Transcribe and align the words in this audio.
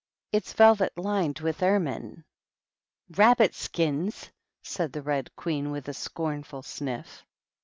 It's 0.31 0.53
velvet, 0.53 0.97
lined 0.97 1.41
with 1.41 1.61
ermine."" 1.61 2.23
Rabbit^kins 3.13 4.25
I" 4.25 4.29
said 4.63 4.93
the 4.93 5.03
Bed 5.03 5.29
Queen, 5.35 5.69
with 5.69 5.87
a 5.87 5.93
scornful 5.93 6.63
sniff. 6.63 7.23